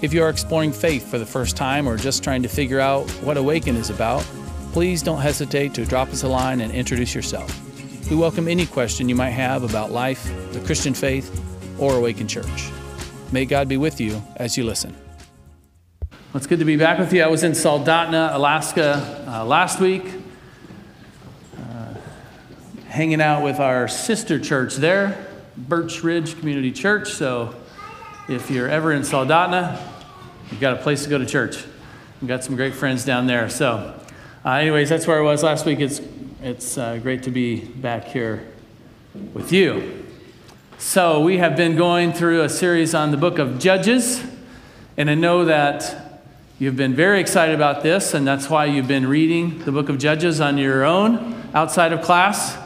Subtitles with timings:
[0.00, 3.10] If you are exploring faith for the first time or just trying to figure out
[3.20, 4.22] what Awaken is about,
[4.70, 7.50] please don't hesitate to drop us a line and introduce yourself.
[8.08, 11.42] We welcome any question you might have about life, the Christian faith,
[11.80, 12.70] or Awaken Church.
[13.32, 14.94] May God be with you as you listen.
[16.10, 17.24] Well, it's good to be back with you.
[17.24, 20.04] I was in Soldotna, Alaska uh, last week,
[21.56, 21.94] uh,
[22.86, 27.14] hanging out with our sister church there, Birch Ridge Community Church.
[27.14, 27.56] So
[28.28, 29.80] if you're ever in Soldotna,
[30.50, 31.64] you've got a place to go to church.
[32.20, 33.48] We've got some great friends down there.
[33.48, 33.98] So,
[34.44, 35.80] uh, anyways, that's where I was last week.
[35.80, 36.02] It's,
[36.42, 38.46] it's uh, great to be back here
[39.32, 40.04] with you.
[40.76, 44.22] So, we have been going through a series on the book of Judges,
[44.98, 46.20] and I know that
[46.58, 49.96] you've been very excited about this, and that's why you've been reading the book of
[49.96, 52.58] Judges on your own outside of class.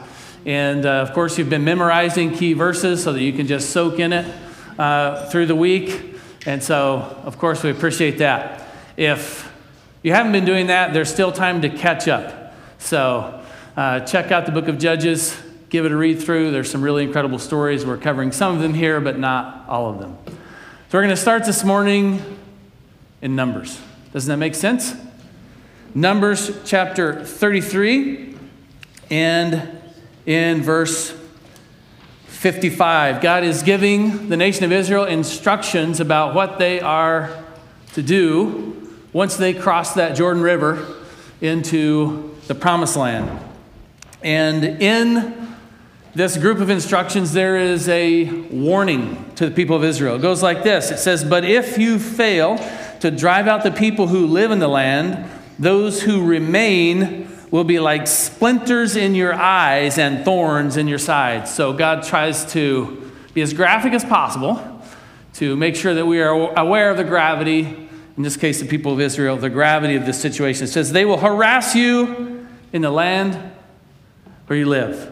[0.45, 4.01] And uh, of course, you've been memorizing key verses so that you can just soak
[4.01, 4.42] in it
[4.79, 6.17] uh, through the week.
[6.47, 8.69] And so, of course, we appreciate that.
[8.97, 9.51] If
[10.03, 12.55] you haven't been doing that, there's still time to catch up.
[12.79, 13.43] So,
[13.77, 16.51] uh, check out the book of Judges, give it a read through.
[16.51, 17.87] There's some really incredible stories.
[17.87, 20.19] We're covering some of them here, but not all of them.
[20.27, 22.21] So, we're going to start this morning
[23.21, 23.81] in Numbers.
[24.13, 24.95] Doesn't that make sense?
[25.95, 28.37] Numbers chapter 33
[29.11, 29.79] and
[30.27, 31.11] in verse
[32.43, 33.21] 55.
[33.21, 37.41] God is giving the nation of Israel instructions about what they are
[37.93, 40.85] to do once they cross that Jordan River
[41.41, 43.31] into the promised land.
[44.25, 45.55] And in
[46.17, 50.17] this group of instructions, there is a warning to the people of Israel.
[50.17, 52.59] It goes like this It says, But if you fail
[52.99, 55.31] to drive out the people who live in the land,
[55.61, 61.55] those who remain will be like splinters in your eyes and thorns in your sides.
[61.55, 64.83] So God tries to be as graphic as possible
[65.35, 68.93] to make sure that we are aware of the gravity, in this case, the people
[68.93, 70.65] of Israel, the gravity of this situation.
[70.65, 73.39] It says, They will harass you in the land
[74.47, 75.11] where you live.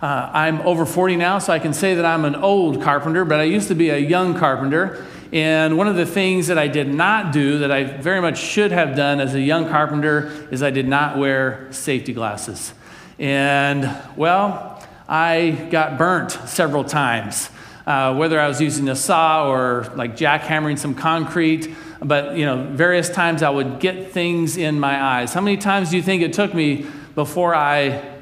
[0.00, 3.40] Uh, I'm over 40 now, so I can say that I'm an old carpenter, but
[3.40, 5.04] I used to be a young carpenter.
[5.32, 8.72] And one of the things that I did not do that I very much should
[8.72, 12.72] have done as a young carpenter is I did not wear safety glasses.
[13.18, 17.50] And well, I got burnt several times,
[17.86, 21.74] uh, whether I was using a saw or like jackhammering some concrete.
[22.00, 25.34] But you know, various times I would get things in my eyes.
[25.34, 28.16] How many times do you think it took me before I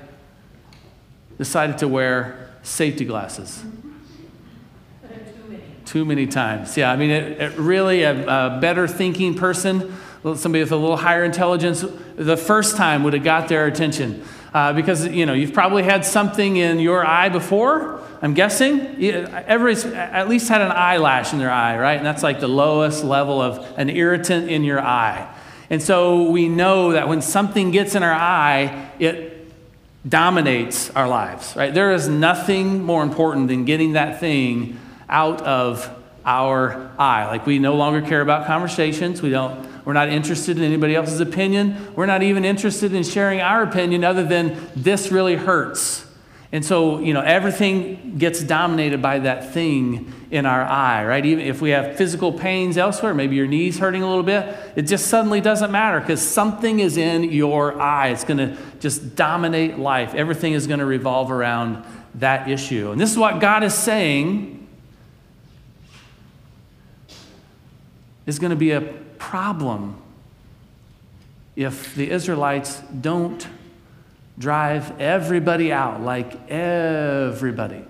[1.38, 3.62] decided to wear safety glasses?
[5.96, 6.76] Too many times.
[6.76, 10.98] Yeah, I mean, it, it really, a, a, better thinking person, somebody with a little
[10.98, 11.82] higher intelligence,
[12.16, 14.22] the first time would have got their attention.
[14.52, 19.02] Uh, because, you know, you've probably had something in your eye before, I'm guessing.
[19.02, 21.96] Everybody's at least had an eyelash in their eye, right?
[21.96, 25.34] And that's like the lowest level of an irritant in your eye.
[25.70, 29.50] And so we know that when something gets in our eye, it
[30.06, 31.72] dominates our lives, right?
[31.72, 34.78] There is nothing more important than getting that thing
[35.08, 35.90] out of
[36.24, 37.26] our eye.
[37.26, 39.22] Like we no longer care about conversations.
[39.22, 41.94] We don't we're not interested in anybody else's opinion.
[41.94, 46.04] We're not even interested in sharing our opinion other than this really hurts.
[46.50, 51.24] And so, you know, everything gets dominated by that thing in our eye, right?
[51.24, 54.82] Even if we have physical pains elsewhere, maybe your knee's hurting a little bit, it
[54.82, 58.08] just suddenly doesn't matter because something is in your eye.
[58.08, 60.14] It's going to just dominate life.
[60.14, 61.84] Everything is going to revolve around
[62.16, 62.90] that issue.
[62.90, 64.55] And this is what God is saying
[68.26, 68.80] is going to be a
[69.18, 69.96] problem
[71.54, 73.46] if the Israelites don't
[74.38, 77.84] drive everybody out, like everybody.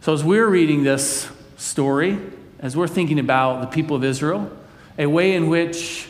[0.00, 2.18] So, as we're reading this story,
[2.58, 4.50] as we're thinking about the people of Israel,
[4.98, 6.08] a way in which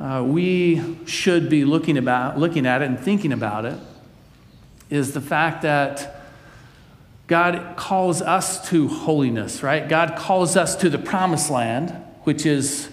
[0.00, 3.78] uh, we should be looking, about, looking at it and thinking about it
[4.90, 6.23] is the fact that
[7.26, 9.88] God calls us to holiness, right?
[9.88, 11.90] God calls us to the promised land,
[12.24, 12.90] which is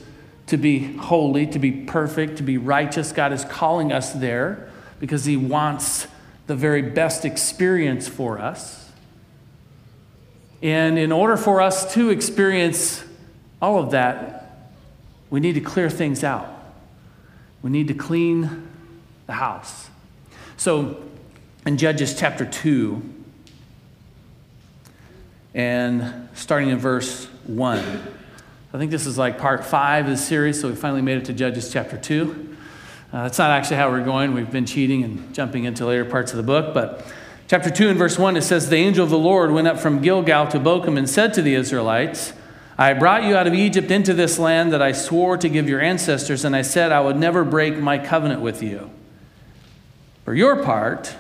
[0.48, 3.12] to be holy, to be perfect, to be righteous.
[3.12, 4.70] God is calling us there
[5.00, 6.08] because He wants
[6.48, 8.90] the very best experience for us.
[10.62, 13.04] And in order for us to experience
[13.62, 14.70] all of that,
[15.30, 16.48] we need to clear things out.
[17.62, 18.68] We need to clean
[19.28, 19.90] the house.
[20.58, 21.02] So
[21.66, 23.02] in Judges chapter 2,
[25.54, 27.80] and starting in verse 1,
[28.74, 31.26] I think this is like part five of the series, so we finally made it
[31.26, 32.56] to Judges chapter 2.
[33.12, 34.34] Uh, that's not actually how we're going.
[34.34, 37.06] We've been cheating and jumping into later parts of the book, but
[37.50, 40.02] chapter 2 and verse 1, it says, The angel of the Lord went up from
[40.02, 42.32] Gilgal to Bochim and said to the Israelites,
[42.78, 45.82] I brought you out of Egypt into this land that I swore to give your
[45.82, 48.90] ancestors, and I said I would never break my covenant with you.
[50.24, 51.14] For your part,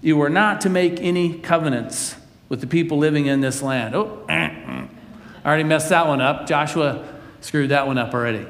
[0.00, 2.16] you were not to make any covenants
[2.48, 3.94] with the people living in this land.
[3.94, 4.88] Oh, I
[5.44, 6.46] already messed that one up.
[6.46, 7.06] Joshua
[7.40, 8.46] screwed that one up already.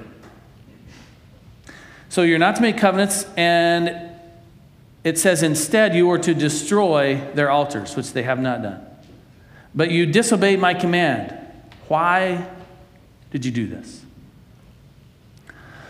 [2.09, 4.11] So you're not to make covenants, and
[5.05, 8.85] it says instead you are to destroy their altars, which they have not done.
[9.75, 11.37] But you disobeyed my command.
[11.89, 12.49] Why
[13.31, 14.05] did you do this?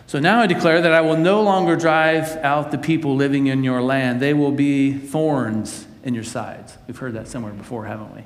[0.07, 3.63] So now I declare that I will no longer drive out the people living in
[3.63, 4.21] your land.
[4.21, 6.77] They will be thorns in your sides.
[6.87, 8.25] We've heard that somewhere before, haven't we?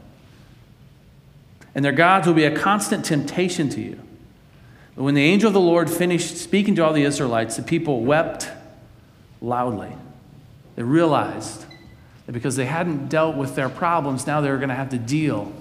[1.75, 3.99] And their gods will be a constant temptation to you.
[4.95, 8.03] But when the angel of the Lord finished speaking to all the Israelites, the people
[8.03, 8.49] wept
[9.41, 9.91] loudly.
[10.77, 11.67] They realized
[12.27, 14.99] that because they hadn't dealt with their problems, now they were going to have to
[14.99, 15.53] deal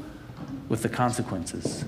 [0.69, 1.83] with the consequences.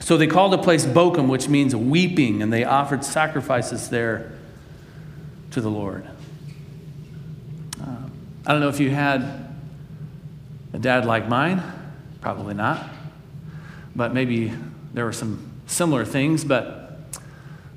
[0.00, 4.32] So they called the place Bochim, which means weeping, and they offered sacrifices there
[5.50, 6.06] to the Lord.
[8.46, 9.54] I don't know if you had
[10.74, 11.62] a dad like mine,
[12.20, 12.90] probably not,
[13.96, 14.52] but maybe
[14.92, 16.44] there were some similar things.
[16.44, 16.98] But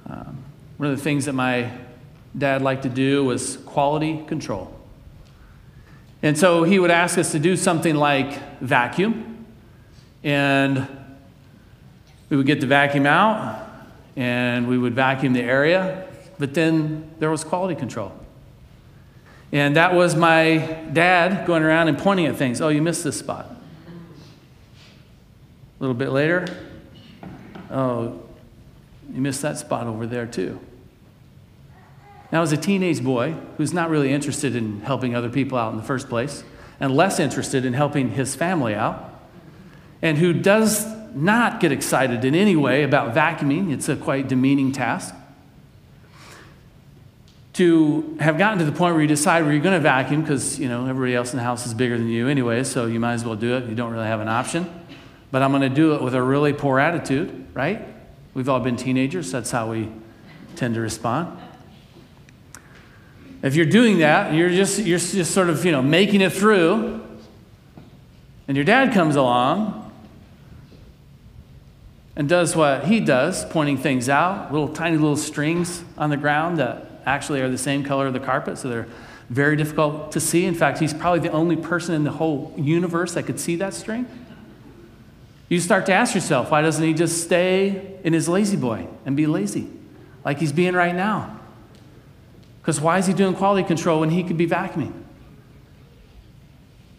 [0.09, 0.43] um,
[0.75, 1.71] one of the things that my
[2.37, 4.73] dad liked to do was quality control.
[6.21, 9.45] And so he would ask us to do something like vacuum,
[10.21, 10.85] and
[12.29, 13.63] we would get the vacuum out
[14.17, 16.07] and we would vacuum the area,
[16.39, 18.11] but then there was quality control.
[19.51, 20.57] And that was my
[20.91, 22.59] dad going around and pointing at things.
[22.59, 23.49] Oh, you missed this spot.
[25.79, 26.47] A little bit later,
[27.69, 28.21] oh,
[29.13, 30.59] you missed that spot over there too.
[32.31, 35.77] Now, as a teenage boy who's not really interested in helping other people out in
[35.77, 36.43] the first place,
[36.79, 39.21] and less interested in helping his family out,
[40.01, 40.85] and who does
[41.15, 45.15] not get excited in any way about vacuuming, it's a quite demeaning task.
[47.57, 50.59] To have gotten to the point where you decide where you're going to vacuum because
[50.59, 53.13] you know everybody else in the house is bigger than you anyway, so you might
[53.13, 53.67] as well do it.
[53.67, 54.69] You don't really have an option.
[55.31, 57.81] But I'm going to do it with a really poor attitude, right?
[58.35, 59.31] We've all been teenagers.
[59.31, 59.91] That's how we
[60.55, 61.35] tend to respond.
[63.41, 67.01] If you're doing that, you're just you're just sort of you know making it through,
[68.47, 69.91] and your dad comes along
[72.15, 76.59] and does what he does, pointing things out, little tiny little strings on the ground
[76.59, 78.87] that actually are the same color of the carpet, so they're
[79.29, 80.45] very difficult to see.
[80.45, 83.73] In fact, he's probably the only person in the whole universe that could see that
[83.73, 84.05] string.
[85.49, 89.25] You start to ask yourself, why doesn't he just stay in his La-Z-Boy and be
[89.25, 89.69] lazy
[90.25, 91.39] like he's being right now?
[92.61, 94.91] Because why is he doing quality control when he could be vacuuming?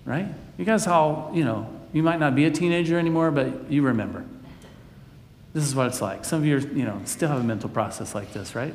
[0.07, 0.29] Right?
[0.57, 4.25] You guys all, you know, you might not be a teenager anymore, but you remember.
[5.53, 6.25] This is what it's like.
[6.25, 8.75] Some of you, are, you know, still have a mental process like this, right?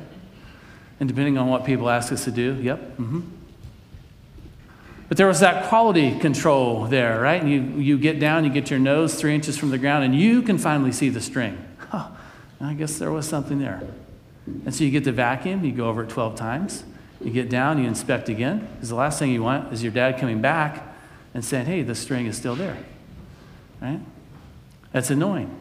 [1.00, 2.78] And depending on what people ask us to do, yep.
[2.96, 3.20] Mm-hmm.
[5.08, 7.40] But there was that quality control there, right?
[7.40, 10.14] And you, you get down, you get your nose three inches from the ground, and
[10.14, 11.62] you can finally see the string.
[11.78, 12.08] Huh,
[12.60, 13.82] I guess there was something there.
[14.46, 16.84] And so you get the vacuum, you go over it 12 times,
[17.22, 20.18] you get down, you inspect again, because the last thing you want is your dad
[20.18, 20.82] coming back
[21.32, 22.76] and saying, hey, the string is still there,
[23.80, 24.00] right?
[24.92, 25.60] That's annoying.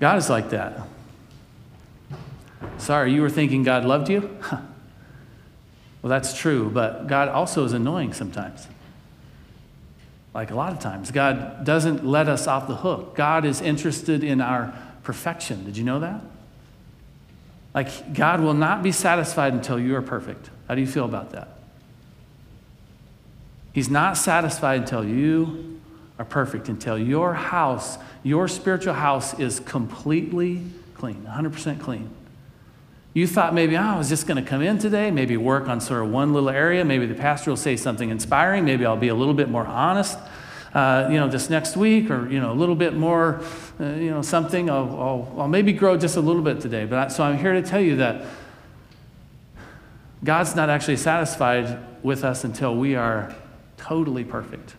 [0.00, 0.80] God is like that.
[2.78, 4.36] Sorry, you were thinking God loved you?
[4.42, 4.60] Huh.
[6.02, 8.68] Well, that's true, but God also is annoying sometimes.
[10.34, 11.10] Like a lot of times.
[11.10, 13.16] God doesn't let us off the hook.
[13.16, 15.64] God is interested in our perfection.
[15.64, 16.20] Did you know that?
[17.72, 20.50] Like, God will not be satisfied until you are perfect.
[20.68, 21.48] How do you feel about that?
[23.72, 25.80] He's not satisfied until you
[26.18, 30.62] are perfect, until your house your spiritual house is completely
[30.94, 32.10] clean, 100% clean.
[33.14, 35.80] You thought maybe, oh, I was just going to come in today, maybe work on
[35.80, 36.84] sort of one little area.
[36.84, 38.64] Maybe the pastor will say something inspiring.
[38.64, 40.18] Maybe I'll be a little bit more honest,
[40.74, 43.40] uh, you know, this next week, or you know, a little bit more,
[43.78, 44.68] uh, you know, something.
[44.68, 46.86] I'll, I'll, I'll, maybe grow just a little bit today.
[46.86, 48.24] But I, so I'm here to tell you that
[50.24, 53.32] God's not actually satisfied with us until we are
[53.76, 54.74] totally perfect.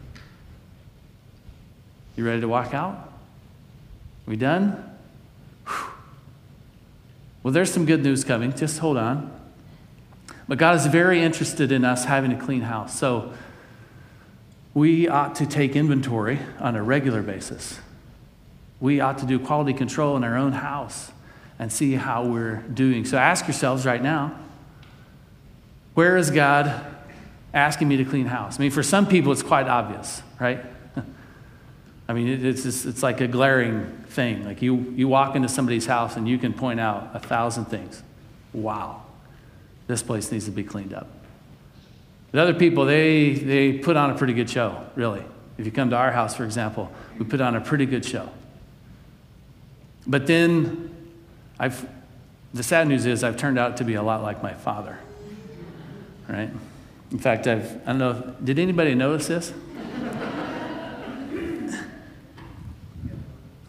[2.18, 3.14] You ready to walk out?
[4.26, 4.95] We done?
[7.46, 8.54] Well, there's some good news coming.
[8.54, 9.32] Just hold on.
[10.48, 12.98] But God is very interested in us having a clean house.
[12.98, 13.34] So
[14.74, 17.80] we ought to take inventory on a regular basis.
[18.80, 21.12] We ought to do quality control in our own house
[21.60, 23.06] and see how we're doing.
[23.06, 24.40] So ask yourselves right now
[25.94, 26.84] where is God
[27.54, 28.60] asking me to clean house?
[28.60, 30.66] I mean, for some people, it's quite obvious, right?
[32.08, 34.46] I mean, it's, just, it's like a glaring thing.
[34.46, 38.04] Like you, you walk into somebody's house and you can point out a thousand things.
[38.54, 39.04] Wow,
[39.88, 41.08] this place needs to be cleaned up.
[42.32, 45.24] But other people, they, they put on a pretty good show, really.
[45.58, 48.30] If you come to our house, for example, we put on a pretty good show.
[50.06, 50.94] But then,
[51.60, 51.88] I've,
[52.54, 55.00] the sad news is I've turned out to be a lot like my father,
[56.28, 56.50] right?
[57.12, 59.54] In fact, I've, I don't know, did anybody notice this?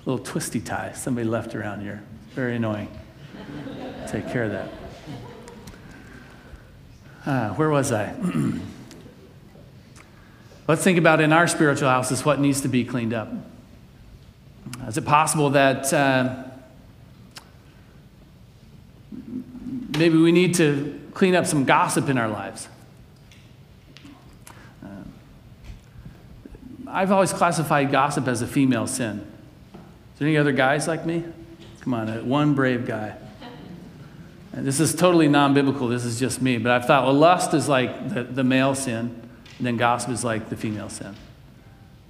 [0.06, 2.02] Little twisty tie somebody left around here.
[2.30, 2.88] Very annoying.
[4.06, 4.68] Take care of that.
[7.26, 8.14] Uh, where was I?
[10.68, 13.32] Let's think about in our spiritual houses what needs to be cleaned up.
[14.86, 16.44] Is it possible that uh,
[19.98, 22.68] maybe we need to clean up some gossip in our lives?
[24.84, 24.88] Uh,
[26.86, 29.32] I've always classified gossip as a female sin.
[30.18, 31.24] There any other guys like me?
[31.80, 33.16] Come on, uh, one brave guy.
[34.52, 35.88] And this is totally non biblical.
[35.88, 36.56] This is just me.
[36.56, 39.22] But I thought, well, lust is like the, the male sin,
[39.58, 41.14] and then gossip is like the female sin.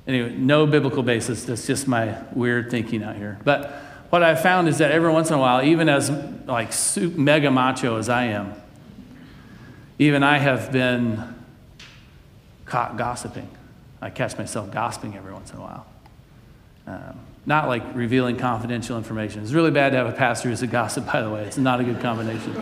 [0.06, 1.44] Anyway, no biblical basis.
[1.44, 3.40] That's just my weird thinking out here.
[3.44, 3.70] But
[4.10, 6.10] what I've found is that every once in a while, even as
[6.46, 6.70] like
[7.16, 8.54] mega macho as I am,
[9.98, 11.34] even I have been
[12.66, 13.48] caught gossiping.
[14.00, 15.86] I catch myself gossiping every once in a while.
[16.86, 19.42] Um, not like revealing confidential information.
[19.42, 21.44] It's really bad to have a pastor who's a gossip, by the way.
[21.44, 22.54] It's not a good combination.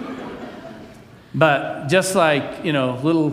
[1.35, 3.31] but just like, you know, little,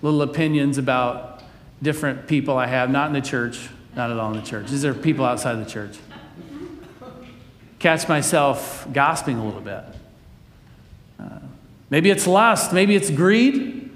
[0.00, 1.42] little opinions about
[1.82, 4.68] different people I have, not in the church, not at all in the church.
[4.68, 5.98] These are people outside the church.
[7.80, 9.84] Catch myself gossiping a little bit.
[11.18, 11.40] Uh,
[11.90, 13.90] maybe it's lust, maybe it's greed.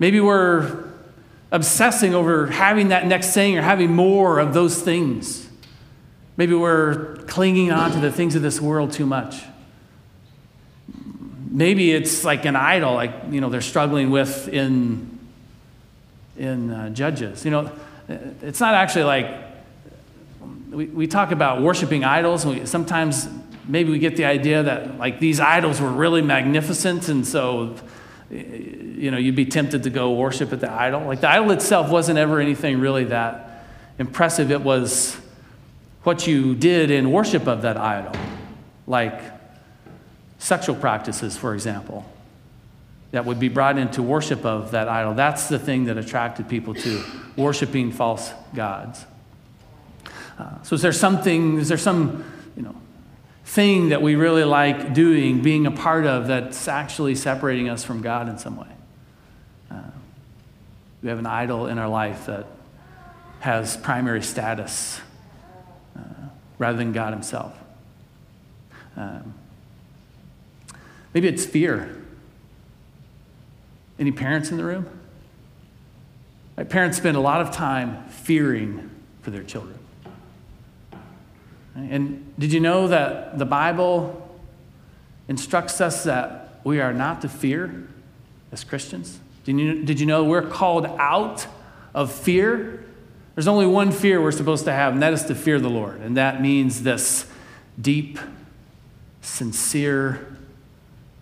[0.00, 0.90] Maybe we're
[1.52, 5.48] obsessing over having that next thing or having more of those things.
[6.36, 9.42] Maybe we're clinging on to the things of this world too much.
[11.50, 15.18] Maybe it's like an idol, like you know they're struggling with in
[16.38, 17.44] in uh, Judges.
[17.44, 17.72] You know,
[18.08, 19.42] it's not actually like
[20.70, 22.44] we, we talk about worshiping idols.
[22.44, 23.28] And we, sometimes
[23.68, 27.76] maybe we get the idea that like these idols were really magnificent, and so
[28.30, 31.02] you know you'd be tempted to go worship at the idol.
[31.02, 33.66] Like the idol itself wasn't ever anything really that
[33.98, 34.50] impressive.
[34.50, 35.18] It was
[36.02, 38.12] what you did in worship of that idol,
[38.86, 39.20] like
[40.38, 42.04] sexual practices, for example,
[43.12, 45.14] that would be brought into worship of that idol.
[45.14, 47.04] That's the thing that attracted people to
[47.36, 49.04] worshiping false gods.
[50.38, 52.24] Uh, so, is there something, is there some,
[52.56, 52.74] you know,
[53.44, 58.00] thing that we really like doing, being a part of, that's actually separating us from
[58.00, 58.66] God in some way?
[59.70, 59.82] Uh,
[61.02, 62.46] we have an idol in our life that
[63.40, 65.00] has primary status
[66.58, 67.58] rather than God Himself.
[68.96, 69.34] Um,
[71.14, 71.96] maybe it's fear.
[73.98, 74.86] Any parents in the room?
[76.56, 78.90] My parents spend a lot of time fearing
[79.22, 79.78] for their children.
[81.74, 84.38] And did you know that the Bible
[85.28, 87.88] instructs us that we are not to fear
[88.50, 89.18] as Christians?
[89.44, 91.46] Did you, did you know we're called out
[91.94, 92.84] of fear
[93.34, 96.00] there's only one fear we're supposed to have, and that is to fear the Lord.
[96.00, 97.26] And that means this
[97.80, 98.18] deep,
[99.22, 100.36] sincere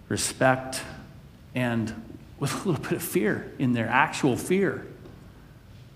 [0.09, 0.83] respect
[1.55, 1.95] and
[2.39, 4.87] with a little bit of fear in there, actual fear.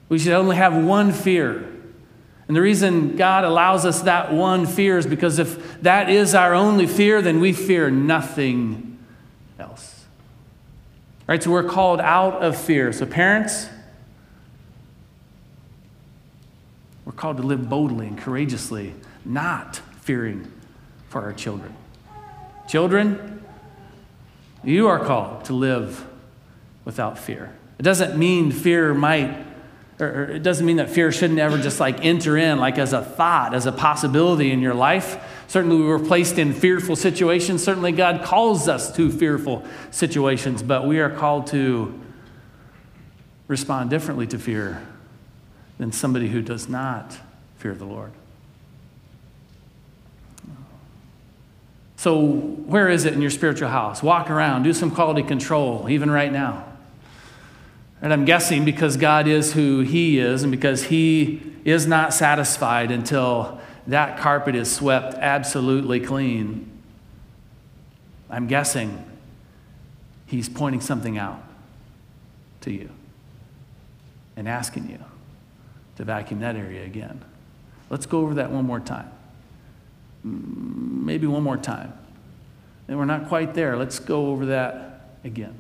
[0.09, 1.71] We should only have one fear.
[2.47, 6.55] And the reason God allows us that one fear is because if that is our
[6.55, 8.99] only fear, then we fear nothing
[9.59, 10.05] else.
[11.27, 11.43] Right?
[11.43, 12.93] So we're called out of fear.
[12.93, 13.69] So, parents,
[17.05, 18.95] We're called to live boldly and courageously,
[19.25, 20.51] not fearing
[21.09, 21.75] for our children.
[22.67, 23.45] Children,
[24.63, 26.07] you are called to live
[26.85, 27.55] without fear.
[27.79, 29.37] It doesn't mean fear might,
[30.01, 33.03] or it doesn't mean that fear shouldn't ever just like enter in, like as a
[33.03, 35.23] thought, as a possibility in your life.
[35.47, 37.63] Certainly, we were placed in fearful situations.
[37.63, 42.01] Certainly, God calls us to fearful situations, but we are called to
[43.47, 44.83] respond differently to fear
[45.79, 47.19] than somebody who does not
[47.57, 48.13] fear the Lord.
[51.97, 54.03] So, where is it in your spiritual house?
[54.03, 56.67] Walk around, do some quality control, even right now.
[58.03, 62.91] And I'm guessing because God is who He is and because He is not satisfied
[62.91, 66.71] until that carpet is swept absolutely clean.
[68.29, 69.03] I'm guessing
[70.27, 71.43] He's pointing something out
[72.61, 72.91] to you
[74.37, 74.99] and asking you
[75.97, 77.25] to vacuum that area again.
[77.91, 79.11] Let's go over that one more time.
[80.23, 81.93] Maybe one more time.
[82.89, 83.77] And we're not quite there.
[83.77, 85.55] Let's go over that again.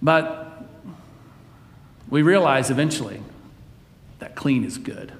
[0.00, 0.62] But
[2.08, 3.20] we realize eventually
[4.18, 5.12] that clean is good.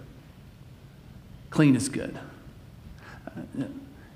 [1.51, 2.19] Clean is good.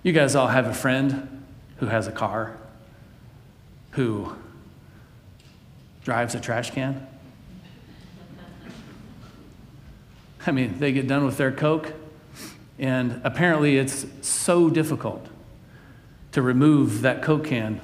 [0.03, 1.45] You guys all have a friend
[1.79, 2.57] who has a car
[3.93, 4.35] who
[6.05, 7.07] drives a trash can.
[10.47, 11.93] I mean, they get done with their Coke,
[12.79, 15.27] and apparently it's so difficult
[16.33, 17.81] to remove that Coke can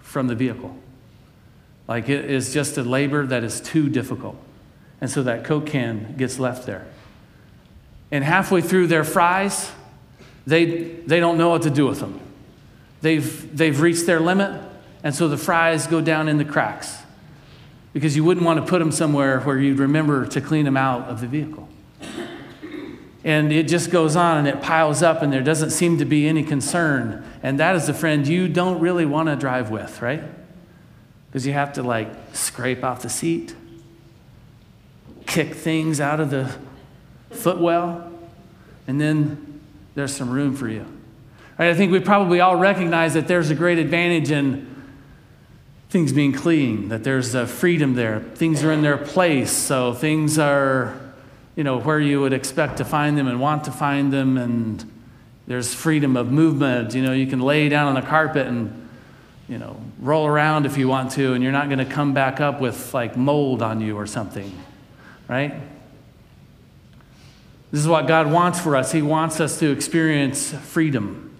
[0.00, 0.76] from the vehicle.
[1.86, 4.36] Like it is just a labor that is too difficult.
[5.00, 6.86] And so that Coke can gets left there.
[8.10, 9.70] And halfway through their fries,
[10.46, 12.20] they, they don't know what to do with them.
[13.02, 14.60] They've, they've reached their limit,
[15.02, 16.98] and so the fries go down in the cracks
[17.92, 21.08] because you wouldn't want to put them somewhere where you'd remember to clean them out
[21.08, 21.68] of the vehicle.
[23.22, 26.26] And it just goes on and it piles up, and there doesn't seem to be
[26.26, 27.24] any concern.
[27.42, 30.22] And that is a friend you don't really want to drive with, right?
[31.28, 33.54] Because you have to like scrape off the seat,
[35.26, 36.54] kick things out of the
[37.30, 38.10] footwell,
[38.88, 39.60] and then
[39.94, 40.86] there's some room for you.
[41.58, 44.66] I think we probably all recognize that there's a great advantage in
[45.90, 48.20] things being clean, that there's a freedom there.
[48.20, 50.99] Things are in their place, so things are
[51.60, 54.82] you know, where you would expect to find them and want to find them, and
[55.46, 56.94] there's freedom of movement.
[56.94, 58.88] You know, you can lay down on the carpet and,
[59.46, 62.40] you know, roll around if you want to, and you're not going to come back
[62.40, 64.50] up with like mold on you or something,
[65.28, 65.52] right?
[67.70, 68.92] This is what God wants for us.
[68.92, 71.30] He wants us to experience freedom.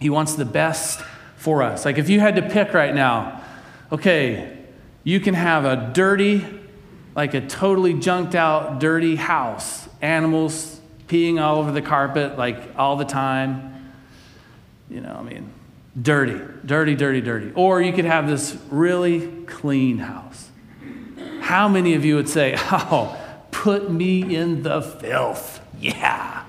[0.00, 1.02] He wants the best
[1.36, 1.84] for us.
[1.84, 3.44] Like if you had to pick right now,
[3.92, 4.56] okay,
[5.04, 6.59] you can have a dirty,
[7.14, 12.96] like a totally junked out, dirty house, animals peeing all over the carpet, like all
[12.96, 13.92] the time.
[14.88, 15.52] You know, I mean,
[16.00, 17.52] dirty, dirty, dirty, dirty.
[17.54, 20.48] Or you could have this really clean house.
[21.40, 23.16] How many of you would say, Oh,
[23.50, 25.60] put me in the filth?
[25.80, 26.44] Yeah.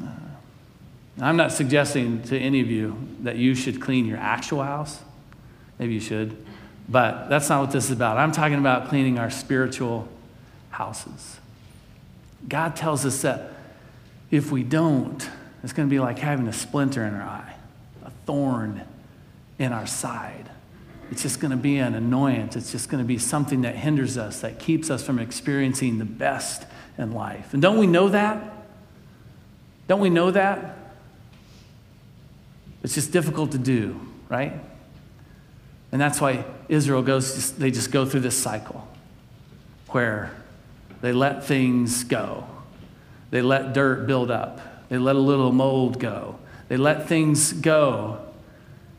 [0.00, 0.06] Uh,
[1.20, 5.02] I'm not suggesting to any of you that you should clean your actual house.
[5.78, 6.36] Maybe you should.
[6.88, 8.16] But that's not what this is about.
[8.16, 10.08] I'm talking about cleaning our spiritual
[10.70, 11.38] houses.
[12.48, 13.52] God tells us that
[14.30, 15.28] if we don't,
[15.62, 17.54] it's going to be like having a splinter in our eye,
[18.04, 18.82] a thorn
[19.58, 20.48] in our side.
[21.10, 22.54] It's just going to be an annoyance.
[22.54, 26.04] It's just going to be something that hinders us, that keeps us from experiencing the
[26.04, 26.64] best
[26.96, 27.52] in life.
[27.52, 28.42] And don't we know that?
[29.88, 30.76] Don't we know that?
[32.82, 33.98] It's just difficult to do,
[34.28, 34.52] right?
[35.90, 38.86] And that's why Israel goes, they just go through this cycle
[39.88, 40.30] where
[41.00, 42.44] they let things go.
[43.30, 44.60] They let dirt build up.
[44.88, 46.38] They let a little mold go.
[46.68, 48.20] They let things go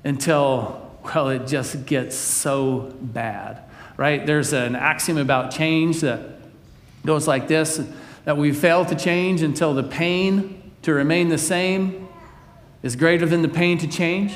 [0.03, 3.61] until, well, it just gets so bad,
[3.97, 4.25] right?
[4.25, 6.21] There's an axiom about change that
[7.05, 7.81] goes like this
[8.25, 12.07] that we fail to change until the pain to remain the same
[12.83, 14.33] is greater than the pain to change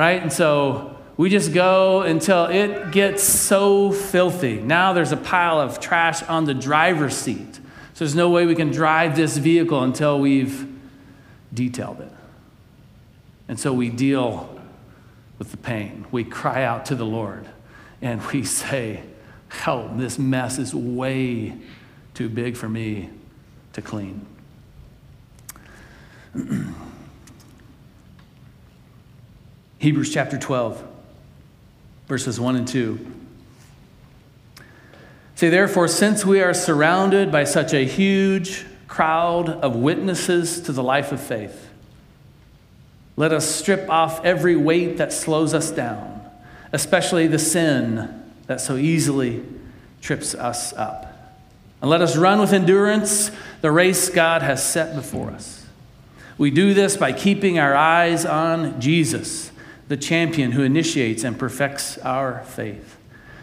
[0.00, 0.22] right?
[0.22, 4.58] And so we just go until it gets so filthy.
[4.58, 7.56] Now there's a pile of trash on the driver's seat.
[7.92, 10.66] So there's no way we can drive this vehicle until we've
[11.52, 12.10] detailed it.
[13.46, 14.58] And so we deal
[15.38, 16.06] with the pain.
[16.10, 17.46] We cry out to the Lord
[18.00, 19.02] and we say,
[19.50, 21.58] Help, this mess is way
[22.14, 23.10] too big for me
[23.74, 24.24] to clean.
[29.80, 30.86] Hebrews chapter 12,
[32.06, 33.12] verses 1 and 2.
[35.36, 40.82] Say, therefore, since we are surrounded by such a huge crowd of witnesses to the
[40.82, 41.70] life of faith,
[43.16, 46.30] let us strip off every weight that slows us down,
[46.72, 49.42] especially the sin that so easily
[50.02, 51.06] trips us up.
[51.80, 53.30] And let us run with endurance
[53.62, 55.64] the race God has set before us.
[56.36, 59.49] We do this by keeping our eyes on Jesus
[59.90, 62.96] the champion who initiates and perfects our faith.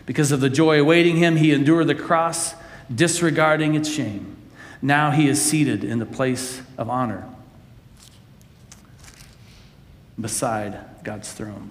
[0.06, 2.56] Because of the joy awaiting him, he endured the cross,
[2.94, 4.38] disregarding its shame.
[4.82, 7.28] Now he is seated in the place of honor
[10.18, 11.70] beside God's throne.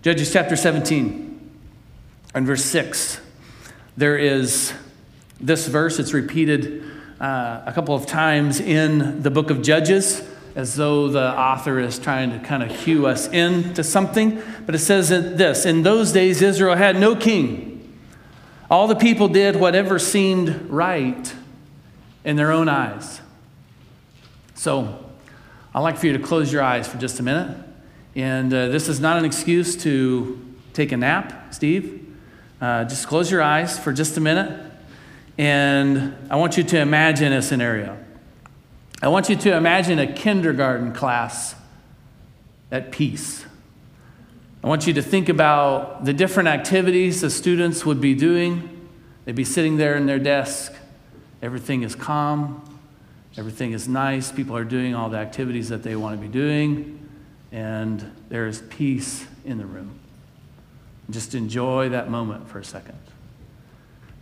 [0.00, 1.50] Judges chapter 17
[2.32, 3.20] and verse 6.
[3.98, 4.72] There is
[5.38, 6.86] this verse, it's repeated
[7.20, 11.98] uh, a couple of times in the book of Judges as though the author is
[11.98, 14.42] trying to kind of cue us in to something.
[14.66, 17.98] But it says this In those days, Israel had no king.
[18.70, 21.34] All the people did whatever seemed right
[22.24, 23.20] in their own eyes.
[24.54, 25.04] So,
[25.74, 27.56] I'd like for you to close your eyes for just a minute.
[28.14, 30.40] And uh, this is not an excuse to
[30.72, 32.14] take a nap, Steve.
[32.60, 34.69] Uh, just close your eyes for just a minute.
[35.40, 37.96] And I want you to imagine a scenario.
[39.00, 41.54] I want you to imagine a kindergarten class
[42.70, 43.46] at peace.
[44.62, 48.86] I want you to think about the different activities the students would be doing.
[49.24, 50.74] They'd be sitting there in their desk.
[51.40, 52.62] Everything is calm.
[53.38, 54.30] Everything is nice.
[54.30, 57.08] People are doing all the activities that they want to be doing
[57.50, 59.98] and there is peace in the room.
[61.08, 62.98] Just enjoy that moment for a second.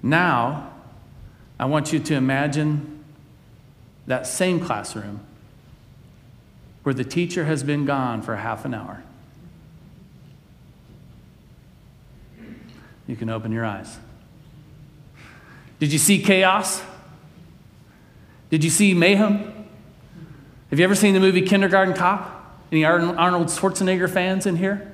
[0.01, 0.75] Now,
[1.59, 3.05] I want you to imagine
[4.07, 5.21] that same classroom
[6.85, 9.03] where the teacher has been gone for half an hour.
[13.07, 13.99] You can open your eyes.
[15.81, 16.83] Did you see chaos?
[18.51, 19.67] Did you see mayhem?
[20.71, 22.35] Have you ever seen the movie Kindergarten Cop?
[22.71, 24.88] Any Arnold Schwarzenegger fans in here?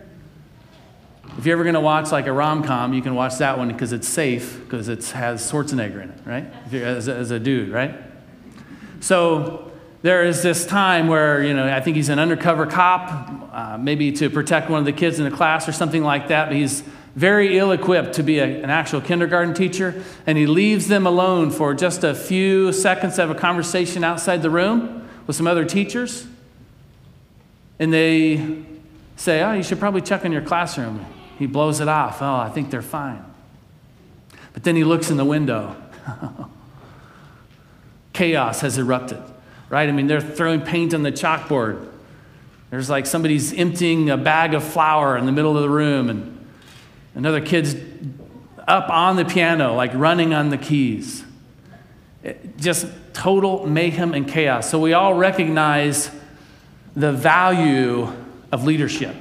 [1.39, 3.69] If you're ever going to watch like a rom com, you can watch that one
[3.69, 6.73] because it's safe because it has Schwarzenegger in it, right?
[6.73, 7.95] As a, as a dude, right?
[9.01, 13.79] So there is this time where, you know, I think he's an undercover cop, uh,
[13.79, 16.57] maybe to protect one of the kids in the class or something like that, but
[16.57, 16.83] he's
[17.17, 21.51] very ill equipped to be a, an actual kindergarten teacher, and he leaves them alone
[21.51, 26.27] for just a few seconds of a conversation outside the room with some other teachers
[27.79, 28.65] and they
[29.17, 31.05] say, Oh, you should probably check in your classroom.
[31.39, 32.23] He blows it off.
[32.23, 33.25] Oh, I think they're fine.
[34.53, 35.77] But then he looks in the window.
[38.13, 39.23] Chaos has erupted,
[39.69, 39.89] right?
[39.89, 41.89] I mean, they're throwing paint on the chalkboard.
[42.71, 46.47] There's like somebody's emptying a bag of flour in the middle of the room, and
[47.15, 47.75] another kid's
[48.67, 51.25] up on the piano, like running on the keys.
[52.23, 54.71] It, just total mayhem and chaos.
[54.71, 56.11] So we all recognize
[56.97, 58.11] the value
[58.53, 59.15] of leadership.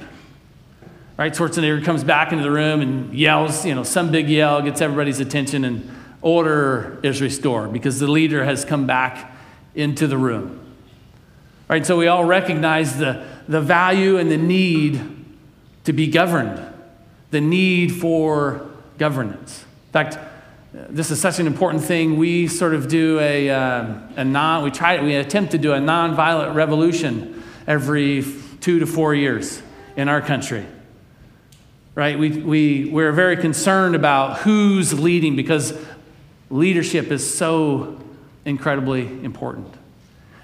[1.16, 1.32] Right?
[1.32, 5.20] Schwarzenegger comes back into the room and yells, you know, some big yell, gets everybody's
[5.20, 5.88] attention, and
[6.22, 9.32] order is restored because the leader has come back
[9.74, 10.60] into the room.
[11.68, 11.86] Right?
[11.86, 15.00] So we all recognize the, the value and the need
[15.84, 16.60] to be governed,
[17.30, 18.66] the need for
[18.98, 19.62] governance.
[19.62, 20.18] In fact,
[20.72, 22.16] this is such an important thing.
[22.16, 25.78] We sort of do a, uh, a non, we try, we attempt to do a
[25.78, 28.24] nonviolent revolution every
[28.60, 29.62] two to four years
[29.96, 30.66] in our country.
[31.94, 32.18] Right?
[32.18, 35.78] We, we, we're very concerned about who's leading because
[36.50, 38.00] leadership is so
[38.44, 39.72] incredibly important.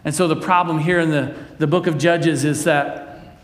[0.05, 3.39] And so the problem here in the, the book of Judges is that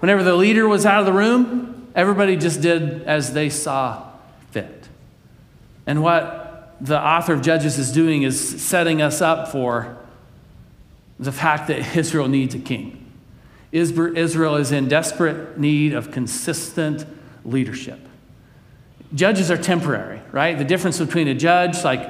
[0.00, 4.10] whenever the leader was out of the room, everybody just did as they saw
[4.50, 4.88] fit.
[5.86, 9.96] And what the author of Judges is doing is setting us up for
[11.18, 12.98] the fact that Israel needs a king.
[13.70, 17.06] Israel is in desperate need of consistent
[17.44, 17.98] leadership.
[19.14, 20.56] Judges are temporary, right?
[20.56, 22.08] The difference between a judge, like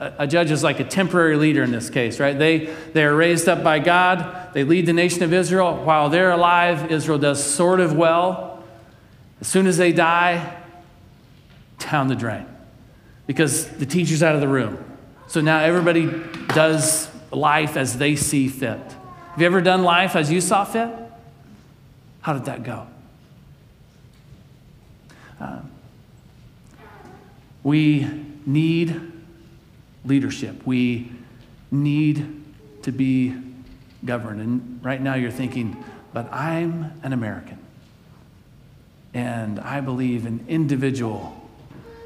[0.00, 2.38] a judge is like a temporary leader in this case, right?
[2.38, 4.52] They, they are raised up by God.
[4.54, 5.84] They lead the nation of Israel.
[5.84, 8.62] While they're alive, Israel does sort of well.
[9.40, 10.56] As soon as they die,
[11.78, 12.46] down the drain
[13.26, 14.82] because the teacher's out of the room.
[15.26, 16.10] So now everybody
[16.48, 18.78] does life as they see fit.
[18.78, 20.88] Have you ever done life as you saw fit?
[22.22, 22.86] How did that go?
[25.40, 25.60] Uh,
[27.62, 28.08] we
[28.46, 29.00] need
[30.04, 30.66] leadership.
[30.66, 31.10] We
[31.70, 32.42] need
[32.82, 33.34] to be
[34.04, 34.40] governed.
[34.40, 37.58] And right now you're thinking, but I'm an American.
[39.14, 41.48] And I believe in individual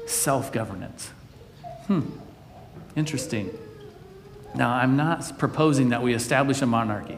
[0.05, 1.11] self governance.
[1.87, 2.01] Hmm,
[2.95, 3.49] interesting.
[4.55, 7.17] Now, I'm not proposing that we establish a monarchy,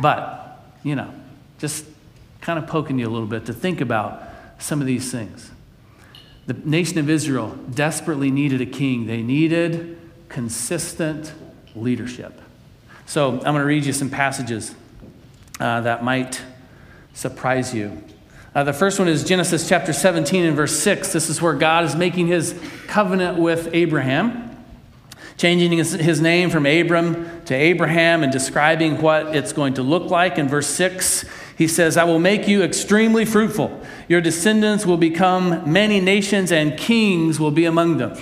[0.00, 1.12] but, you know,
[1.58, 1.86] just
[2.40, 4.22] kind of poking you a little bit to think about
[4.58, 5.50] some of these things.
[6.46, 11.32] The nation of Israel desperately needed a king, they needed consistent
[11.74, 12.40] leadership.
[13.06, 14.74] So, I'm going to read you some passages
[15.60, 16.40] uh, that might
[17.12, 18.02] surprise you.
[18.54, 21.12] Uh, the first one is Genesis chapter 17 and verse 6.
[21.12, 24.43] This is where God is making his covenant with Abraham,
[25.36, 30.10] changing his, his name from Abram to Abraham and describing what it's going to look
[30.10, 30.38] like.
[30.38, 31.24] In verse 6,
[31.56, 33.80] he says, I will make you extremely fruitful.
[34.08, 38.16] Your descendants will become many nations, and kings will be among them.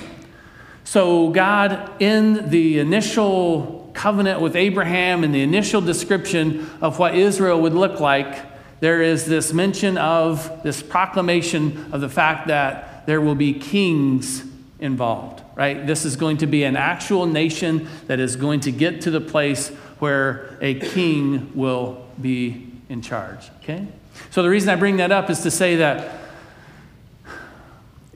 [0.84, 7.60] So, God, in the initial covenant with Abraham and the initial description of what Israel
[7.60, 13.20] would look like, there is this mention of this proclamation of the fact that there
[13.20, 14.44] will be kings
[14.80, 15.86] involved, right?
[15.86, 19.20] This is going to be an actual nation that is going to get to the
[19.20, 19.68] place
[20.00, 23.86] where a king will be in charge, okay?
[24.32, 26.18] So the reason I bring that up is to say that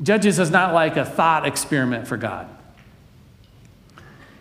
[0.02, 2.48] Judges is not like a thought experiment for God.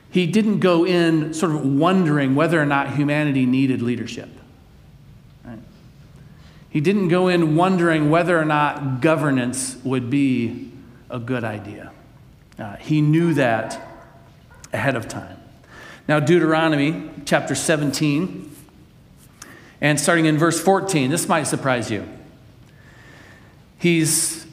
[0.10, 4.30] He didn't go in sort of wondering whether or not humanity needed leadership.
[6.72, 10.72] He didn't go in wondering whether or not governance would be
[11.12, 11.92] a good idea.
[12.58, 13.82] Uh, he knew that
[14.72, 15.38] ahead of time.
[16.08, 18.56] Now, Deuteronomy chapter 17,
[19.82, 22.08] and starting in verse 14, this might surprise you.
[23.78, 24.46] He's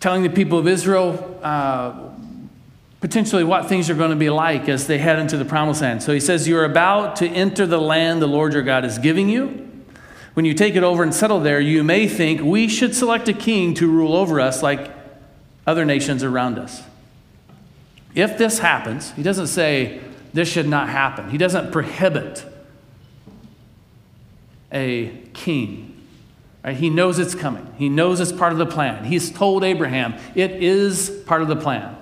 [0.00, 2.10] telling the people of Israel uh,
[3.00, 6.02] potentially what things are going to be like as they head into the promised land.
[6.02, 9.28] So he says, You're about to enter the land the Lord your God is giving
[9.28, 9.68] you.
[10.34, 13.32] When you take it over and settle there, you may think we should select a
[13.32, 14.92] king to rule over us like
[15.66, 16.82] other nations around us.
[18.14, 20.00] If this happens, he doesn't say
[20.32, 21.30] this should not happen.
[21.30, 22.44] He doesn't prohibit
[24.72, 26.06] a king.
[26.64, 26.76] Right?
[26.76, 27.72] He knows it's coming.
[27.78, 29.04] He knows it's part of the plan.
[29.04, 31.96] He's told Abraham it is part of the plan.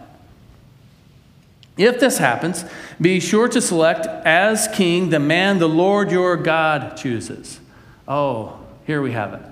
[1.77, 2.65] If this happens,
[3.01, 7.61] be sure to select as king the man the Lord your God chooses.
[8.09, 9.43] Oh, here we have it.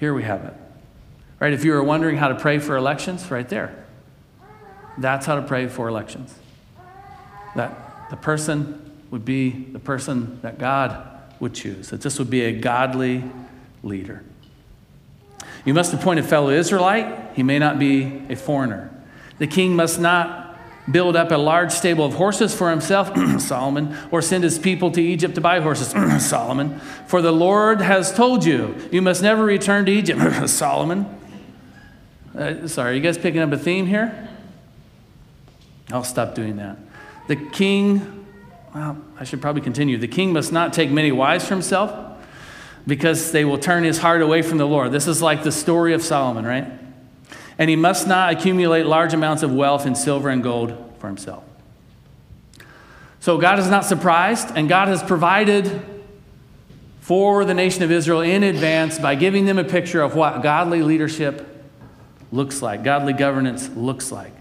[0.00, 0.54] Here we have it.
[1.38, 1.52] Right?
[1.52, 3.81] If you were wondering how to pray for elections, right there.
[4.98, 6.34] That's how to pray for elections.
[7.56, 11.06] That the person would be the person that God
[11.40, 13.24] would choose, that this would be a godly
[13.82, 14.22] leader.
[15.64, 18.90] You must appoint a fellow Israelite, he may not be a foreigner.
[19.38, 20.42] The king must not
[20.90, 25.00] build up a large stable of horses for himself, Solomon, or send his people to
[25.00, 25.88] Egypt to buy horses,
[26.24, 26.78] Solomon.
[27.06, 31.06] For the Lord has told you, you must never return to Egypt, Solomon.
[32.36, 34.28] Uh, sorry, you guys picking up a theme here?
[35.92, 36.78] I'll stop doing that.
[37.28, 38.26] The king,
[38.74, 39.98] well, I should probably continue.
[39.98, 42.18] The king must not take many wives for himself
[42.86, 44.90] because they will turn his heart away from the Lord.
[44.90, 46.66] This is like the story of Solomon, right?
[47.58, 51.44] and he must not accumulate large amounts of wealth in silver and gold for himself.
[53.20, 55.80] So God is not surprised, and God has provided
[57.00, 60.82] for the nation of Israel in advance by giving them a picture of what godly
[60.82, 61.48] leadership
[62.32, 64.32] looks like, godly governance looks like.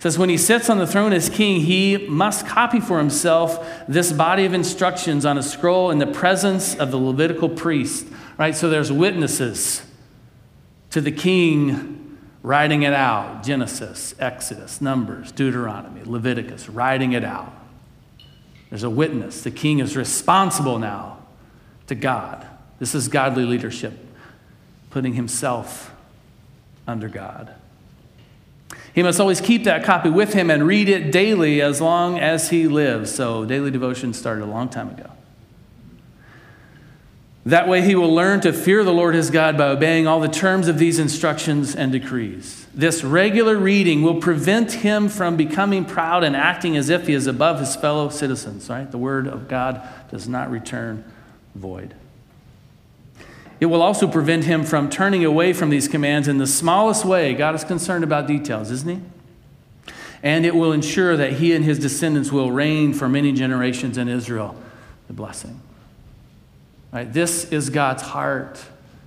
[0.00, 4.12] Says, when he sits on the throne as king, he must copy for himself this
[4.12, 8.06] body of instructions on a scroll in the presence of the Levitical priest.
[8.36, 8.54] Right?
[8.54, 9.82] So there's witnesses
[10.90, 17.52] to the king writing it out Genesis, Exodus, Numbers, Deuteronomy, Leviticus, writing it out.
[18.70, 19.42] There's a witness.
[19.42, 21.18] The king is responsible now
[21.88, 22.46] to God.
[22.78, 23.98] This is godly leadership,
[24.90, 25.92] putting himself
[26.86, 27.54] under God.
[28.94, 32.50] He must always keep that copy with him and read it daily as long as
[32.50, 33.14] he lives.
[33.14, 35.10] So, daily devotion started a long time ago.
[37.46, 40.28] That way, he will learn to fear the Lord his God by obeying all the
[40.28, 42.66] terms of these instructions and decrees.
[42.74, 47.26] This regular reading will prevent him from becoming proud and acting as if he is
[47.26, 48.90] above his fellow citizens, right?
[48.90, 51.10] The word of God does not return
[51.54, 51.94] void.
[53.60, 57.34] It will also prevent him from turning away from these commands in the smallest way.
[57.34, 59.92] God is concerned about details, isn't he?
[60.22, 64.08] And it will ensure that he and his descendants will reign for many generations in
[64.08, 64.56] Israel,
[65.06, 65.60] the blessing.
[66.92, 67.12] Right?
[67.12, 68.64] This is God's heart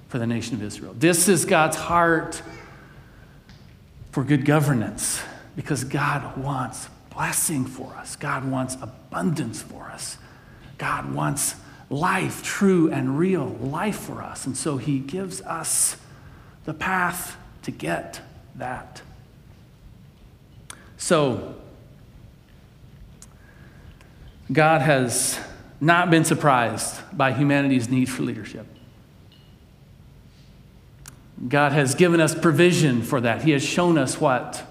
[0.09, 0.93] for the nation of Israel.
[0.97, 2.41] This is God's heart
[4.11, 5.21] for good governance
[5.55, 8.15] because God wants blessing for us.
[8.15, 10.17] God wants abundance for us.
[10.77, 11.55] God wants
[11.91, 14.45] life, true and real life for us.
[14.45, 15.97] And so he gives us
[16.63, 18.21] the path to get
[18.55, 19.01] that.
[20.97, 21.55] So,
[24.51, 25.39] God has
[25.79, 28.67] not been surprised by humanity's need for leadership.
[31.47, 33.43] God has given us provision for that.
[33.43, 34.63] He has shown us what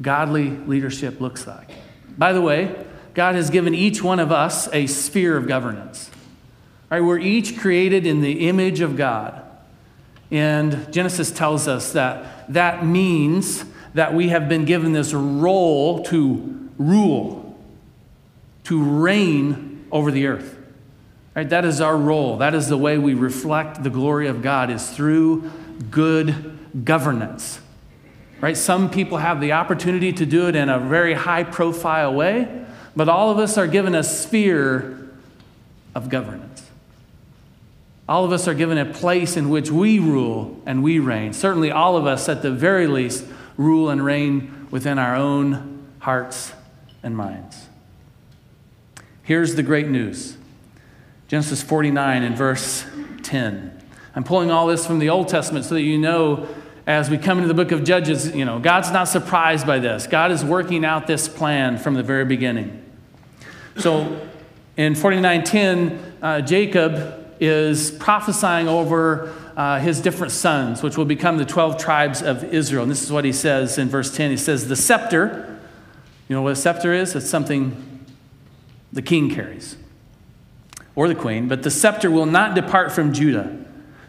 [0.00, 1.70] godly leadership looks like.
[2.18, 6.10] By the way, God has given each one of us a sphere of governance.
[6.90, 7.00] Right?
[7.00, 9.42] We're each created in the image of God.
[10.30, 16.70] And Genesis tells us that that means that we have been given this role to
[16.78, 17.56] rule,
[18.64, 20.58] to reign over the earth.
[21.34, 21.48] Right?
[21.48, 22.38] That is our role.
[22.38, 25.50] That is the way we reflect the glory of God is through
[25.90, 27.60] good governance.
[28.40, 28.56] Right?
[28.56, 33.08] Some people have the opportunity to do it in a very high profile way, but
[33.08, 35.08] all of us are given a sphere
[35.94, 36.53] of governance.
[38.08, 41.32] All of us are given a place in which we rule and we reign.
[41.32, 43.24] Certainly, all of us, at the very least,
[43.56, 46.52] rule and reign within our own hearts
[47.02, 47.68] and minds.
[49.22, 50.36] Here's the great news
[51.28, 52.84] Genesis 49 and verse
[53.22, 53.82] 10.
[54.14, 56.46] I'm pulling all this from the Old Testament so that you know
[56.86, 60.06] as we come into the book of Judges, you know, God's not surprised by this.
[60.06, 62.84] God is working out this plan from the very beginning.
[63.78, 64.20] So
[64.76, 71.44] in 49:10, uh, Jacob is prophesying over uh, his different sons, which will become the
[71.44, 72.82] 12 tribes of Israel.
[72.82, 74.30] And this is what he says in verse 10.
[74.30, 75.60] He says, The scepter,
[76.28, 77.14] you know what a scepter is?
[77.14, 78.04] It's something
[78.92, 79.76] the king carries,
[80.94, 83.64] or the queen, but the scepter will not depart from Judah,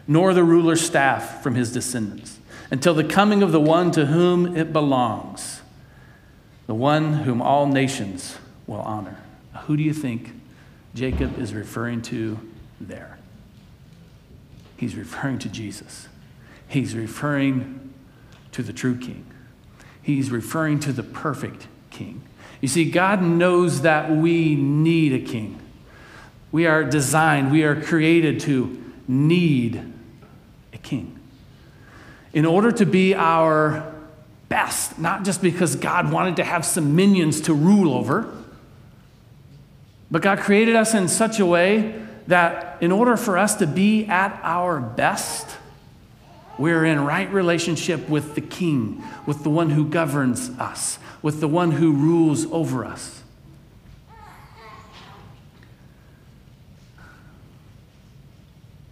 [0.06, 2.38] nor the ruler's staff from his descendants,
[2.70, 5.60] until the coming of the one to whom it belongs,
[6.66, 9.18] the one whom all nations will honor.
[9.66, 10.32] Who do you think
[10.94, 12.38] Jacob is referring to
[12.80, 13.15] there?
[14.76, 16.08] He's referring to Jesus.
[16.68, 17.92] He's referring
[18.52, 19.26] to the true king.
[20.02, 22.22] He's referring to the perfect king.
[22.60, 25.60] You see, God knows that we need a king.
[26.52, 29.92] We are designed, we are created to need
[30.72, 31.18] a king.
[32.32, 33.92] In order to be our
[34.48, 38.32] best, not just because God wanted to have some minions to rule over,
[40.10, 44.06] but God created us in such a way that in order for us to be
[44.06, 45.56] at our best,
[46.58, 51.48] we're in right relationship with the King, with the one who governs us, with the
[51.48, 53.22] one who rules over us.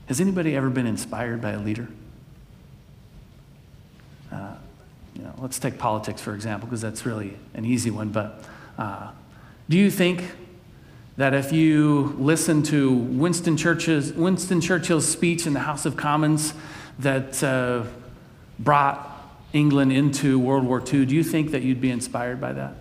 [0.07, 1.89] Has anybody ever been inspired by a leader?
[4.31, 4.55] Uh,
[5.15, 8.11] you know, let's take politics for example, because that's really an easy one.
[8.11, 8.45] But
[8.77, 9.13] uh,
[9.69, 10.25] do you think
[11.17, 16.55] that if you listen to Winston Churchill's, Winston Churchill's speech in the House of Commons
[16.99, 17.85] that uh,
[18.59, 19.11] brought
[19.53, 22.75] England into World War II, do you think that you'd be inspired by that?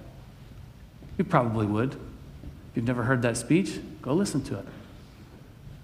[1.18, 1.94] You probably would.
[1.94, 4.66] If you've never heard that speech, go listen to it.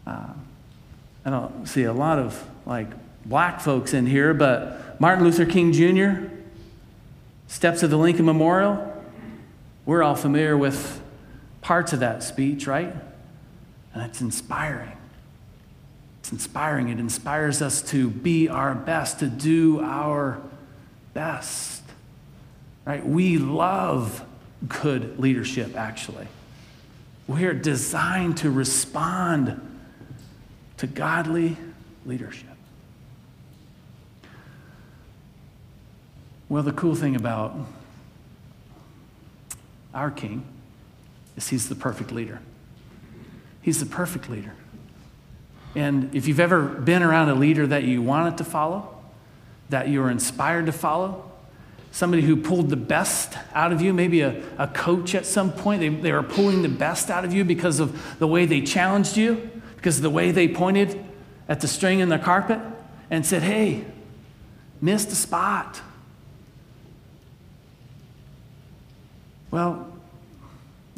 [0.08, 0.34] Uh,
[1.26, 2.88] I don't see a lot of like
[3.26, 6.34] black folks in here, but Martin Luther King Jr.,
[7.48, 8.96] Steps of the Lincoln Memorial,
[9.86, 11.02] we're all familiar with
[11.62, 12.94] parts of that speech, right?
[13.94, 14.92] And it's inspiring.
[16.20, 16.90] It's inspiring.
[16.90, 20.42] It inspires us to be our best, to do our
[21.14, 21.84] best.
[22.86, 23.06] Right?
[23.06, 24.24] We love
[24.68, 26.28] good leadership, actually.
[27.28, 29.62] We're designed to respond
[30.78, 31.58] to godly
[32.06, 32.48] leadership.
[36.48, 37.56] Well, the cool thing about
[39.94, 40.44] our King
[41.40, 42.42] is he's the perfect leader.
[43.62, 44.54] He's the perfect leader.
[45.74, 48.98] And if you've ever been around a leader that you wanted to follow,
[49.70, 51.32] that you were inspired to follow,
[51.92, 55.80] somebody who pulled the best out of you, maybe a, a coach at some point,
[55.80, 59.16] they, they were pulling the best out of you because of the way they challenged
[59.16, 61.06] you, because of the way they pointed
[61.48, 62.60] at the string in the carpet
[63.10, 63.86] and said, hey,
[64.82, 65.82] missed a spot.
[69.52, 69.99] Well,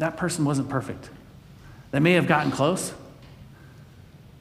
[0.01, 1.11] that person wasn't perfect.
[1.91, 2.91] They may have gotten close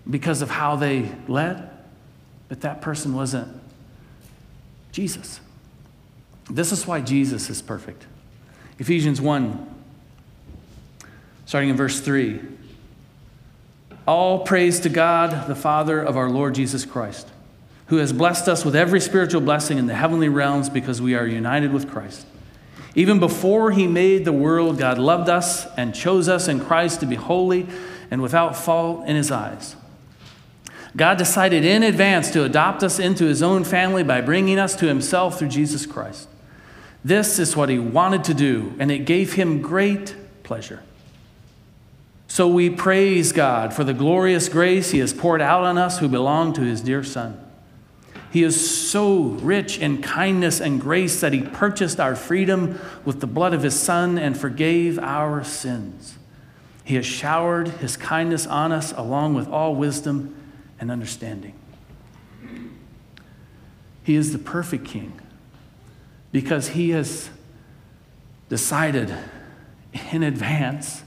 [0.08, 1.68] because of how they led,
[2.48, 3.60] but that person wasn't
[4.90, 5.38] Jesus.
[6.48, 8.06] This is why Jesus is perfect.
[8.78, 9.82] Ephesians 1,
[11.44, 12.40] starting in verse 3.
[14.08, 17.28] All praise to God, the Father of our Lord Jesus Christ,
[17.88, 21.26] who has blessed us with every spiritual blessing in the heavenly realms because we are
[21.26, 22.24] united with Christ.
[22.94, 27.06] Even before he made the world, God loved us and chose us in Christ to
[27.06, 27.66] be holy
[28.10, 29.76] and without fault in his eyes.
[30.96, 34.86] God decided in advance to adopt us into his own family by bringing us to
[34.86, 36.28] himself through Jesus Christ.
[37.04, 40.82] This is what he wanted to do, and it gave him great pleasure.
[42.26, 46.08] So we praise God for the glorious grace he has poured out on us who
[46.08, 47.40] belong to his dear Son.
[48.30, 53.26] He is so rich in kindness and grace that He purchased our freedom with the
[53.26, 56.16] blood of His Son and forgave our sins.
[56.90, 60.34] He has showered his kindness on us along with all wisdom
[60.80, 61.54] and understanding.
[64.02, 65.20] He is the perfect king
[66.32, 67.30] because he has
[68.48, 69.14] decided
[70.10, 71.04] in advance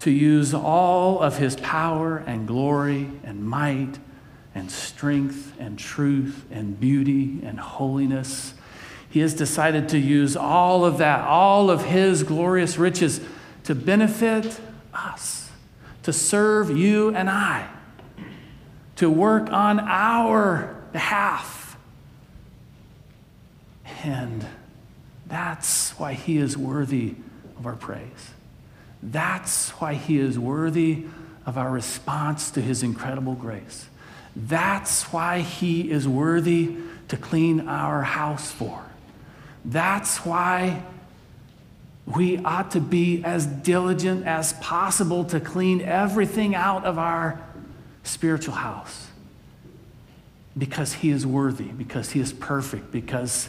[0.00, 3.98] to use all of his power and glory and might
[4.54, 8.54] and strength and truth and beauty and holiness.
[9.10, 13.20] He has decided to use all of that, all of his glorious riches,
[13.64, 14.60] to benefit
[14.92, 15.50] us,
[16.02, 17.68] to serve you and I,
[18.96, 21.76] to work on our behalf.
[24.02, 24.46] And
[25.26, 27.14] that's why he is worthy
[27.58, 28.30] of our praise.
[29.02, 31.06] That's why he is worthy
[31.46, 33.86] of our response to his incredible grace.
[34.36, 36.76] That's why he is worthy
[37.08, 38.84] to clean our house for.
[39.64, 40.82] That's why
[42.06, 47.40] we ought to be as diligent as possible to clean everything out of our
[48.02, 49.08] spiritual house.
[50.56, 53.48] Because he is worthy, because he is perfect, because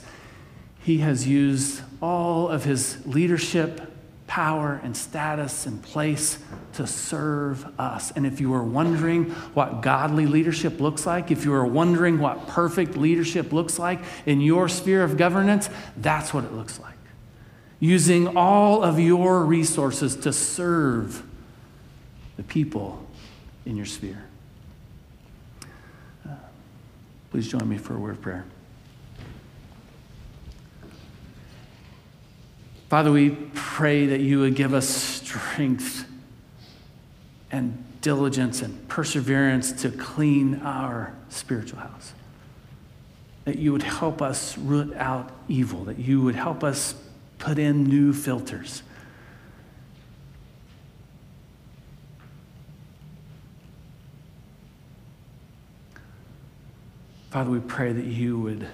[0.83, 3.94] he has used all of his leadership
[4.27, 6.39] power and status and place
[6.73, 8.11] to serve us.
[8.11, 12.47] And if you are wondering what godly leadership looks like, if you are wondering what
[12.47, 16.93] perfect leadership looks like in your sphere of governance, that's what it looks like.
[17.79, 21.23] Using all of your resources to serve
[22.37, 23.05] the people
[23.65, 24.23] in your sphere.
[26.27, 26.33] Uh,
[27.31, 28.45] please join me for a word of prayer.
[32.89, 36.05] Father, we pray that you would give us strength
[37.51, 42.13] and diligence and perseverance to clean our spiritual house.
[43.45, 46.93] That you would help us root out evil, that you would help us
[47.39, 48.83] put in new filters.
[57.31, 58.67] Father, we pray that you would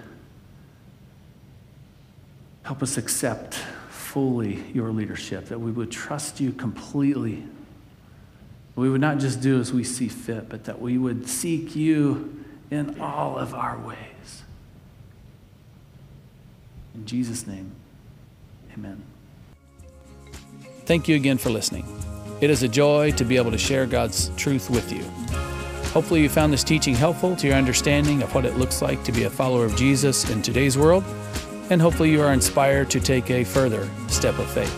[2.63, 3.57] help us accept
[4.11, 7.43] fully your leadership, that we would trust you completely.
[8.75, 12.43] We would not just do as we see fit, but that we would seek you
[12.69, 14.43] in all of our ways.
[16.93, 17.71] In Jesus' name,
[18.73, 19.01] amen.
[20.85, 21.85] Thank you again for listening.
[22.41, 25.03] It is a joy to be able to share God's truth with you.
[25.91, 29.13] Hopefully, you found this teaching helpful to your understanding of what it looks like to
[29.13, 31.05] be a follower of Jesus in today's world
[31.71, 34.77] and hopefully you are inspired to take a further step of faith.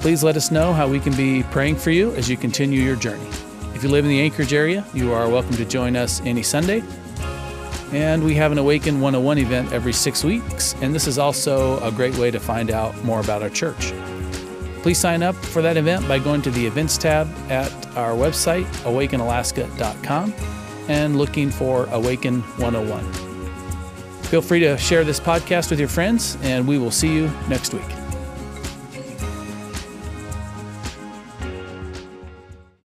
[0.00, 2.94] Please let us know how we can be praying for you as you continue your
[2.94, 3.28] journey.
[3.74, 6.84] If you live in the Anchorage area, you are welcome to join us any Sunday.
[7.90, 11.90] And we have an Awaken 101 event every six weeks, and this is also a
[11.90, 13.92] great way to find out more about our church.
[14.82, 18.66] Please sign up for that event by going to the events tab at our website,
[18.84, 20.32] awakenalaska.com,
[20.88, 23.27] and looking for Awaken 101.
[24.28, 27.72] Feel free to share this podcast with your friends, and we will see you next
[27.72, 27.97] week.